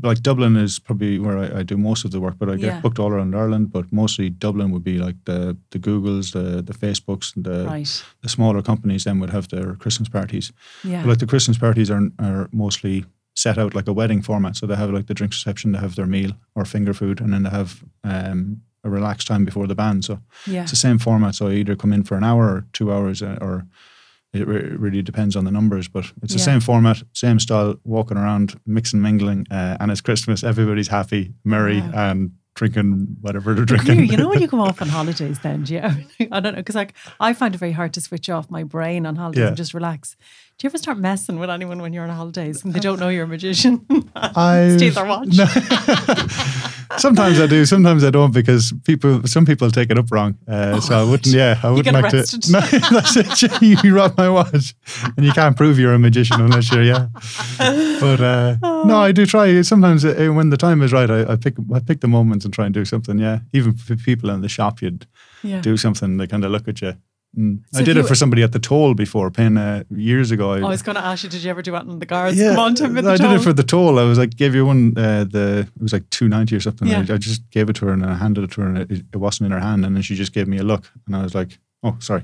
[0.04, 2.74] like Dublin is probably where I, I do most of the work, but I get
[2.74, 2.82] Yeah.
[2.82, 3.72] booked all around Ireland.
[3.72, 8.04] But mostly Dublin would be like the the Googles, the the Facebooks, and the Right.
[8.22, 9.04] the smaller companies.
[9.04, 10.52] Then would have their Christmas parties.
[10.84, 11.02] Yeah.
[11.02, 13.04] But like the Christmas parties are are mostly
[13.36, 14.56] set out like a wedding format.
[14.56, 17.32] So they have like the drinks reception, they have their meal or finger food, and
[17.34, 20.06] then they have um, a relaxed time before the band.
[20.06, 20.62] So yeah.
[20.62, 21.36] it's the same format.
[21.36, 23.66] So I either come in for an hour or two hours, uh, or
[24.34, 25.88] it re- really depends on the numbers.
[25.90, 26.46] But it's the Yeah.
[26.46, 30.44] same format, same style, walking around, mixing, mingling, uh, and it's Christmas.
[30.44, 31.92] Everybody's happy, merry, Wow.
[32.12, 33.96] and drinking whatever they're drinking.
[33.96, 35.82] here, you know when you come off on holidays then, do you?
[36.32, 39.06] I don't know, because like I find it very hard to switch off my brain
[39.06, 39.48] on holidays Yeah.
[39.50, 40.16] and just relax.
[40.58, 43.10] Do you ever start messing with anyone when you're on holidays and they don't know
[43.10, 43.86] you're a magician?
[44.16, 45.28] I Steal their watch.
[46.98, 50.38] Sometimes I do, sometimes I don't because people, some people take it up wrong.
[50.48, 52.44] Uh, so I wouldn't, yeah, I wouldn't like arrested.
[52.44, 52.52] to.
[52.54, 53.62] No, that's it.
[53.62, 54.76] You, you rob my watch,
[55.18, 57.08] and you can't prove you're a magician unless you're, yeah.
[57.58, 59.62] But uh, no, I do try.
[59.64, 62.54] Sometimes uh, when the time is right, I, I pick, I pick the moments and
[62.54, 63.18] try and do something.
[63.20, 65.06] Yeah, even for people in the shop, you'd
[65.44, 65.60] Yeah.
[65.60, 66.16] do something.
[66.16, 66.94] They kind of look at you.
[67.38, 67.60] Mm.
[67.72, 70.54] So I did it for somebody at the toll before, paying uh, years ago.
[70.54, 72.38] I was going to ask you, did you ever do that on the guards?
[72.38, 74.00] Yeah, Come on, Tim, I the did it for the toll.
[74.00, 74.94] I was like, gave you one.
[74.98, 76.88] Uh, the it was like two ninety or something.
[76.88, 77.06] Yeah.
[77.10, 78.92] I, I just gave it to her and I handed it to her, and it,
[78.92, 79.86] it wasn't in her hand.
[79.86, 82.24] And then she just gave me a look, and I was like, oh, sorry.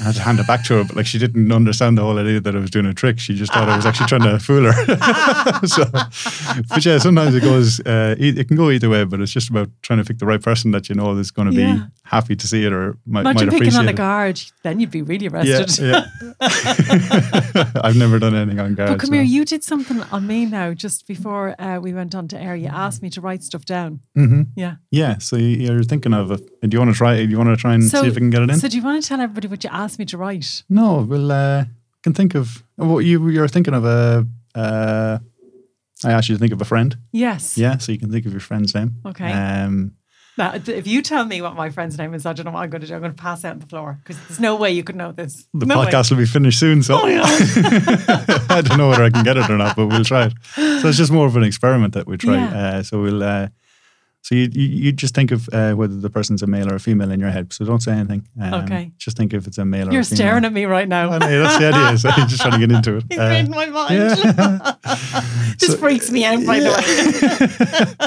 [0.00, 2.18] I had to hand it back to her, but like she didn't understand the whole
[2.18, 3.18] idea that I was doing a trick.
[3.18, 4.72] She just thought I was actually trying to fool her.
[5.66, 5.84] so,
[6.68, 7.80] but yeah, sometimes it goes.
[7.80, 10.40] Uh, it can go either way, but it's just about trying to pick the right
[10.40, 11.74] person that you know is going to Yeah.
[11.74, 13.96] be happy to see it or might, might Imagine picking appreciate on a it.
[13.96, 15.84] guard, then you'd be really Yeah, arrested.
[15.90, 16.06] yeah.
[17.82, 18.90] I've never done anything on guard.
[18.90, 19.12] But come so.
[19.14, 22.56] here, you did something on me now just before uh, we went on to air.
[22.56, 24.00] You asked me to write stuff down.
[24.14, 24.76] hmm Yeah.
[24.90, 26.40] Yeah, so you- you're thinking of it.
[26.66, 27.16] Do you want to try?
[27.16, 28.58] Do you want to try and So- see if we can get it in?
[28.58, 30.62] So do you want to tell everybody what you asked me to write?
[30.68, 31.64] no, we'll uh,
[32.02, 34.26] can think of what you you're thinking of a.
[34.54, 35.18] Uh,
[36.04, 36.96] I asked you to think of a friend.
[37.12, 37.56] Yes.
[37.56, 38.96] Yeah, so you can think of your friend's name.
[39.06, 39.32] Okay.
[39.32, 39.92] Um,
[40.38, 42.68] Now, if you tell me what my friend's name is, I don't know what I'm
[42.70, 42.94] going to do.
[42.94, 45.10] I'm going to pass out on the floor because there's no way you could know
[45.12, 45.46] this.
[45.54, 45.86] the no way.
[45.86, 47.06] podcast will be finished soon, so Oh.
[48.50, 50.32] I don't know whether I can get it or not, but we'll try it.
[50.54, 52.34] So it's just more of an experiment that we try.
[52.36, 52.58] Yeah.
[52.78, 53.22] Uh, so we'll.
[53.22, 53.48] Uh,
[54.26, 56.80] so you, you you just think of uh, whether the person's a male or a
[56.80, 57.52] female in your head.
[57.52, 58.22] So don't say anything.
[58.40, 58.90] Um, Okay.
[59.04, 60.16] Just think if it's a male or You're a female.
[60.16, 61.04] staring at me right now.
[61.10, 61.98] Well, yeah, that's the idea.
[62.02, 63.04] So you're just trying to get into it.
[63.10, 63.94] He's Uh, reading my mind.
[63.94, 64.74] yeah.
[65.60, 68.06] this So- freaks me out, by the way.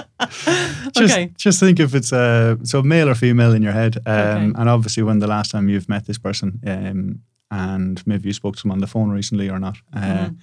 [0.98, 1.32] just, okay.
[1.38, 4.60] just think if it's uh, so male or female in your head, um, Okay.
[4.60, 7.20] and obviously when the last time you've met this person, um,
[7.52, 9.78] and maybe you spoke to them on the phone recently or not.
[9.94, 10.36] Uh, Mhm.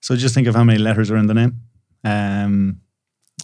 [0.00, 1.52] So just think of how many letters are in the name,
[2.04, 2.80] um,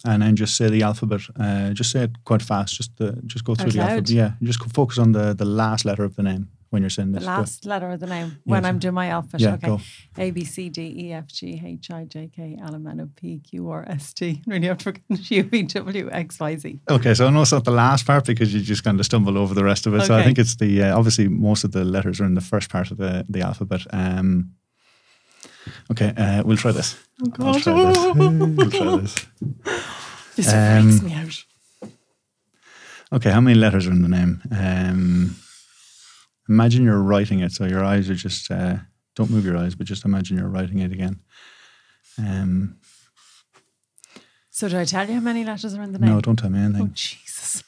[0.04, 1.20] and then just say the alphabet.
[1.38, 2.74] Uh, just say it quite fast.
[2.76, 3.88] Just uh, just go through Out the loud?
[3.90, 4.10] alphabet.
[4.10, 7.20] Yeah, just focus on the the last letter of the name when you're saying The
[7.20, 7.26] this.
[7.26, 7.32] Go.
[7.34, 8.68] last letter of the name when Yes.
[8.68, 9.40] I'm doing my alphabet.
[9.40, 9.66] Yeah, okay.
[9.68, 9.80] go.
[10.18, 13.08] A, B, C, D, E, F, G, H, I, J, K, L, M, N, O,
[13.16, 14.42] P, Q, R, S, T.
[14.46, 16.80] Really have to forget U, V, W, X, Y, Z.
[16.90, 19.38] Okay, so I know it's not the last part because you just kind of stumble
[19.38, 20.02] over the rest of it.
[20.02, 22.68] So I think it's the uh, obviously most of the letters are in the first
[22.70, 23.82] part of the the alphabet.
[23.90, 24.52] Um,
[25.90, 26.96] okay, uh, we'll try this.
[27.38, 28.14] Oh, I'll try this.
[28.16, 29.26] we'll try this.
[30.36, 31.44] This Um, freaks me out.
[33.12, 34.42] Okay, how many letters are in the name?
[34.50, 35.36] Um,
[36.48, 38.76] imagine you're writing it, so your eyes are just uh,
[39.16, 41.20] don't move your eyes, but just imagine you're writing it again.
[42.18, 42.76] Um,
[44.50, 46.10] So, do I tell you how many letters are in the name?
[46.14, 46.90] no, don't tell me Oh, anything.
[46.92, 47.62] Jesus.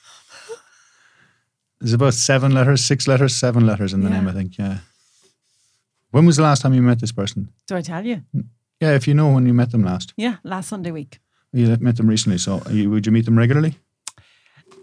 [1.80, 4.28] There's about seven letters, six letters, seven letters in the name.
[4.28, 4.58] I think.
[4.58, 4.78] Yeah.
[6.10, 7.48] When was the last time you met this person?
[7.68, 8.22] Do I tell you?
[8.80, 10.12] Yeah, if you know when you met them last.
[10.16, 11.20] Yeah, last Sunday week.
[11.52, 13.74] You met them recently, so you, would you meet them regularly?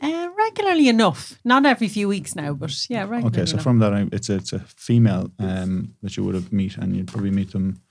[0.01, 1.39] Uh, regularly enough.
[1.43, 3.63] Not every few weeks now, but yeah, regularly Okay, so enough.
[3.63, 7.07] from that, it's a, it's a female um, that you would have meet, and you'd
[7.07, 7.81] probably meet them.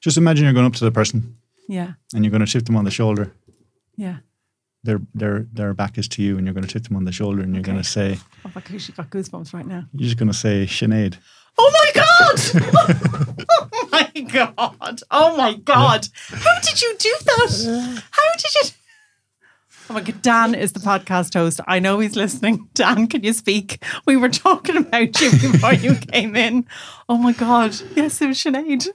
[0.00, 1.36] Just imagine you're going up to the person,
[1.68, 3.32] yeah, and you're going to tip them on the shoulder.
[3.96, 4.18] yeah.
[4.84, 7.12] Their their their back is to you, and you're going to tip them on the
[7.12, 9.84] shoulder, and you're going to say, Oh, I've actually got goosebumps right now.
[9.94, 11.16] you're just going to say Sinead.
[11.56, 13.46] Oh my god!
[13.50, 15.00] oh my god!
[15.10, 16.08] Oh my god!
[16.28, 18.02] How did you do that?
[18.10, 18.70] How did you?
[19.88, 20.20] Oh my god!
[20.22, 21.60] Dan is the podcast host.
[21.66, 22.68] I know he's listening.
[22.74, 23.82] Dan, can you speak?
[24.06, 26.66] We were talking about you before you came in.
[27.08, 27.74] Oh my god!
[27.94, 28.88] Yes, it was Sinead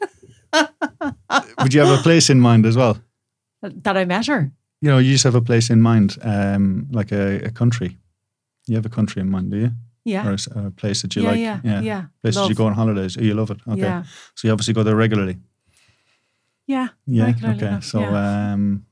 [1.62, 3.02] Would you have a place in mind as well?
[3.62, 4.52] that I met her.
[4.82, 7.98] You know, you just have a place in mind, um, like a, a country.
[8.68, 9.72] You have a country in mind, do you?
[10.06, 10.36] Yeah, Or
[10.68, 11.40] a place that you yeah, like?
[11.64, 13.18] yeah, yeah, Places you go on holidays.
[13.18, 13.60] Oh, you love it.
[13.68, 13.82] Okay.
[13.82, 14.04] Yeah,
[14.36, 15.38] So you obviously go there regularly.
[16.66, 17.26] yeah, Yeah.
[17.26, 17.68] regularly okay.
[17.68, 18.54] enough, so yeah.
[18.54, 18.86] um,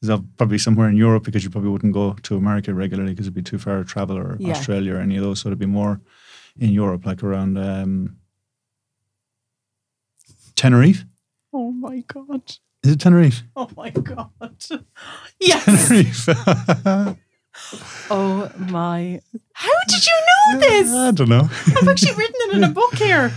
[0.00, 3.26] is that probably somewhere in Europe because you probably wouldn't go to America regularly because
[3.26, 4.52] it'd be too far to travel or Yeah.
[4.52, 5.40] Australia or any of those.
[5.40, 6.00] So it'd be more
[6.58, 8.16] in Europe, like around um,
[10.54, 11.04] Tenerife.
[11.52, 12.56] Oh my god!
[12.84, 13.42] Is it Tenerife?
[13.56, 14.30] Oh my god!
[15.40, 15.64] Yes.
[15.64, 17.18] Tenerife.
[18.10, 19.20] Oh my!
[19.52, 20.92] How did you know this?
[20.92, 21.48] I don't know.
[21.48, 23.32] I've actually written it in a book here.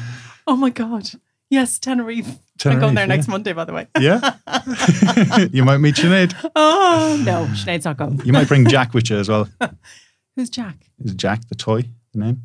[0.47, 1.11] Oh my god!
[1.51, 2.27] Yes, Tenerife.
[2.65, 3.15] I'm going there yeah.
[3.15, 3.87] next Monday, by the way.
[3.99, 4.37] Yeah.
[5.53, 6.33] you might meet Sinead.
[6.55, 8.19] Oh no, Sinead's not going.
[8.25, 9.47] You might bring Jack with you as well.
[10.35, 10.77] Who's Jack?
[10.97, 11.83] Is Jack the toy
[12.13, 12.41] the name?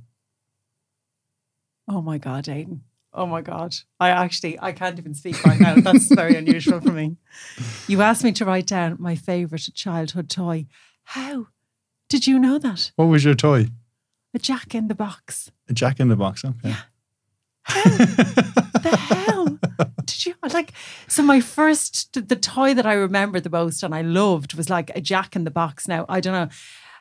[1.89, 2.83] Oh my god, Aidan.
[3.15, 3.77] Oh my god.
[4.01, 5.75] I actually I can't even speak right now.
[5.77, 7.17] That's very unusual for me.
[7.89, 10.67] You asked me to write down my favorite childhood toy.
[11.03, 11.49] How
[12.09, 12.93] did you know that?
[12.97, 13.67] What was your toy?
[14.35, 15.51] A Jack in the box.
[15.69, 16.45] A Jack in the box.
[16.45, 16.75] Okay.
[18.83, 19.59] The hell?
[20.05, 20.35] Did you?
[20.43, 20.73] Like
[21.09, 24.91] so my first the toy that I remember the most and I loved was like
[24.95, 25.87] a Jack in the Box.
[25.87, 26.49] Now I don't know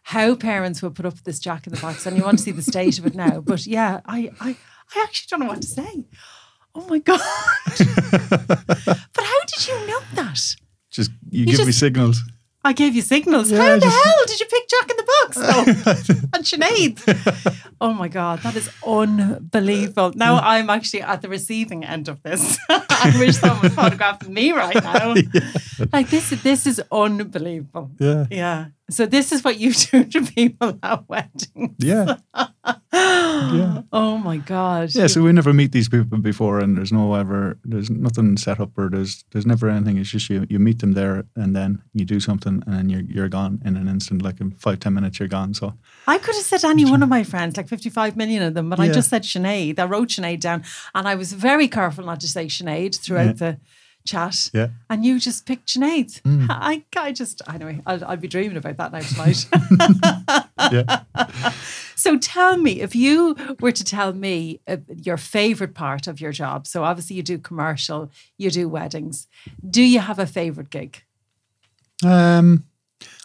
[0.04, 2.52] how parents would put up this Jack in the Box, and you want to see
[2.52, 3.40] the state of it now.
[3.42, 4.58] But yeah, I I
[4.96, 6.06] I actually don't know what to say.
[6.74, 7.20] Oh my god!
[7.78, 10.40] but how did you know that?
[10.90, 12.22] Just you, give me signals.
[12.64, 13.50] I gave you signals.
[13.52, 15.38] Yeah, How the just- hell did you pick Jack in the Box
[16.34, 17.66] and Sinead.
[17.82, 20.12] Oh my God, that is unbelievable.
[20.16, 22.58] Now I'm actually at the receiving end of this.
[22.70, 25.16] I wish someone was photographing me right now.
[25.92, 27.92] Like this, this is unbelievable.
[28.00, 28.26] Yeah.
[28.30, 28.66] Yeah.
[28.92, 31.76] So this is what you do to people at weddings.
[31.80, 32.18] Yeah.
[32.94, 33.82] Yeah.
[33.92, 34.94] Oh my God.
[34.94, 38.60] Yeah, so we never meet these people before, and there's no ever, there's nothing set
[38.60, 39.98] up, or there's there's never anything.
[39.98, 43.02] It's just you you meet them there, and then you do something, and then you're
[43.02, 45.54] you're gone in an instant, like in five ten minutes, you're gone.
[45.54, 45.74] So
[46.08, 48.80] I could have said any one of my friends, like 55 million of them, but
[48.80, 49.80] I just said Sinead.
[49.80, 53.58] I wrote Sinead down and I was very careful not to say Sinead throughout the
[54.06, 54.50] chat.
[54.54, 54.70] Yeah.
[54.90, 56.22] And you just picked Sinead.
[56.50, 59.46] I, I just, anyway, I'll, I'll be dreaming about that now tonight.
[60.72, 61.04] yeah,
[61.96, 66.32] so tell me, if you were to tell me uh, your favorite part of your
[66.32, 69.28] job, so obviously you do commercial, you do weddings,
[69.68, 71.04] do you have a favorite gig?
[72.04, 72.66] um,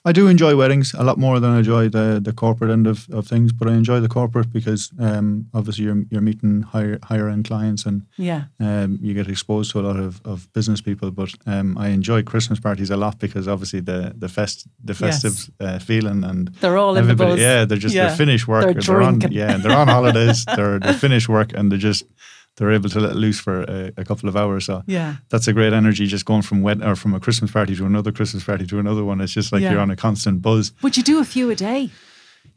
[0.08, 3.08] I do enjoy weddings a lot more than I enjoy the the corporate end of,
[3.10, 7.28] of things, but I enjoy the corporate because um, obviously you're you're meeting higher higher
[7.28, 8.42] end clients and Yeah.
[8.60, 11.10] um, you get exposed to a lot of, of business people.
[11.10, 15.50] But um, I enjoy Christmas parties a lot because obviously the the fest the festive
[15.60, 17.40] uh, feeling and They're all in the buzz.
[17.40, 18.06] yeah they're just Yeah.
[18.06, 21.70] they're finished work They're they're on yeah they're on holidays they're they're finished work and
[21.70, 22.04] they're just
[22.56, 24.64] they're able to let loose for a, a couple of hours.
[24.66, 25.16] So Yeah.
[25.28, 28.12] that's a great energy just going from wed- or from a Christmas party to another
[28.12, 29.20] Christmas party to another one.
[29.20, 29.72] It's just like Yeah.
[29.72, 30.72] you're on a constant buzz.
[30.82, 31.90] Would you do a few a day?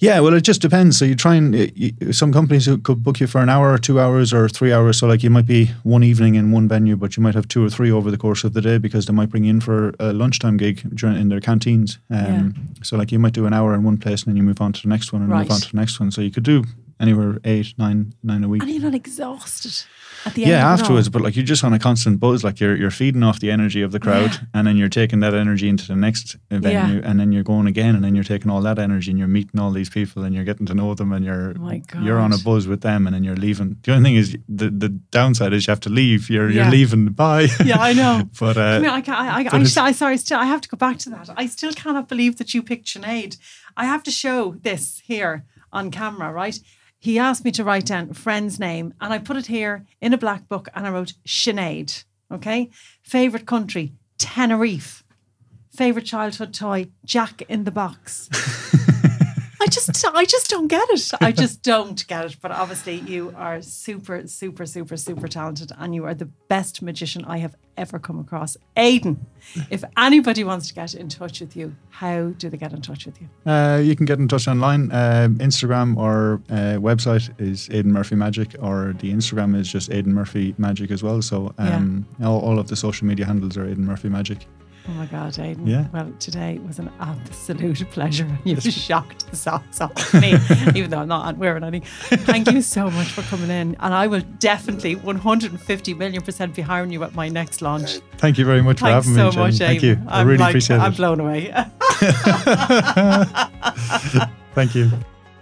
[0.01, 0.97] Yeah, well, it just depends.
[0.97, 3.77] So you try and y- y- some companies could book you for an hour or
[3.77, 4.97] two hours or three hours.
[4.99, 7.65] So like you might be one evening in one venue, but you might have two
[7.65, 9.93] or three over the course of the day because they might bring you in for
[9.99, 11.97] a lunchtime gig during, in their canteens.
[12.09, 12.49] Um, Yeah.
[12.83, 14.71] So like you might do an hour in one place and then you move on
[14.71, 16.11] to the next one and move on to the next one.
[16.11, 16.63] So you could do
[16.99, 18.61] anywhere eight, nine, nine a week.
[18.61, 19.85] And you're not exhausted
[20.25, 22.43] at the end Yeah, afterwards, but like you're just on a constant buzz.
[22.43, 24.39] Like you're you're feeding off the energy of the crowd, Yeah.
[24.53, 27.95] and then you're taking that energy into the next venue, and then you're going again,
[27.95, 30.43] and then you're taking all that energy, and you're meeting all these people, and you're
[30.43, 33.23] getting to know them, and you're Oh you're on a buzz with them, and then
[33.23, 33.77] you're leaving.
[33.83, 36.29] The only thing is the the downside is you have to leave.
[36.29, 36.63] You're Yeah.
[36.63, 37.05] you're leaving.
[37.13, 37.47] Bye.
[37.65, 38.29] Yeah, I know.
[38.39, 40.77] but uh, I mean, I, can't, I, I, I, sorry, still, I have to go
[40.77, 41.29] back to that.
[41.37, 43.37] I still cannot believe that you picked Sinead.
[43.77, 46.59] I have to show this here on camera, right?
[46.99, 50.13] He asked me to write down a friend's name, and I put it here in
[50.13, 52.03] a black book, and I wrote Sinead.
[52.31, 52.69] Okay,
[53.01, 55.03] favorite country Tenerife.
[55.71, 58.29] Favorite childhood toy Jack in the Box.
[59.61, 61.11] I just, I just don't get it.
[61.21, 62.37] I just don't get it.
[62.41, 67.25] But obviously, you are super, super, super, super talented, and you are the best magician
[67.25, 68.57] I have ever come across.
[68.75, 69.25] Aidan,
[69.69, 73.05] if anybody wants to get in touch with you, how do they get in touch
[73.05, 73.29] with you?
[73.49, 74.91] Uh, you can get in touch online.
[74.91, 80.13] Um Instagram or uh, website is Aidan Murphy Magic, or the Instagram is just Aidan
[80.13, 81.21] Murphy Magic as well.
[81.21, 84.45] So um, all, all of the social media handles are Aidan Murphy Magic.
[84.87, 85.67] Oh my God, Aidan.
[85.67, 85.87] Yeah.
[85.93, 88.27] Well, today was an absolute pleasure.
[88.43, 90.33] You've shocked the socks off me,
[90.75, 91.81] even though I'm not wearing any.
[91.81, 93.75] Thank you so much for coming in.
[93.79, 97.97] And I will definitely 150 million percent be hiring you at my next launch.
[97.97, 99.51] Uh, thank you very much Thanks for having so me.
[99.51, 99.51] Jenny.
[99.51, 100.01] much, Thank you.
[100.07, 101.51] I I'm really like, appreciate I'm blown away.
[104.55, 104.89] Thank you.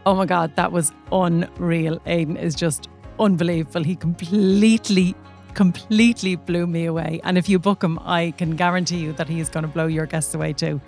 [0.06, 2.02] Oh my God, that was unreal.
[2.06, 2.88] Aidan is just
[3.20, 3.84] unbelievable.
[3.84, 5.16] He completely,
[5.58, 7.20] completely blew me away.
[7.24, 9.88] And if you book him, I can guarantee you that he is going to blow
[9.88, 10.80] your guests away too.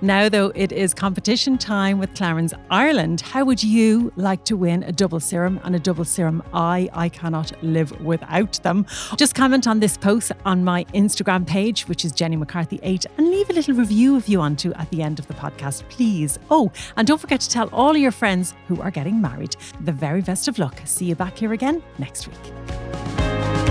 [0.00, 3.20] Now, though, it is competition time with Clarins Ireland.
[3.20, 6.88] How would you like to win a double serum and a double serum eye?
[6.94, 8.86] I cannot live without them.
[9.16, 13.50] Just comment on this post on my Instagram page, which is Jenny McCarthy8, and leave
[13.50, 16.38] a little review if you want to at the end of the podcast, please.
[16.50, 20.22] Oh, and don't forget to tell all your friends who are getting married the very
[20.22, 20.80] best of luck.
[20.86, 23.63] See you back here again next week.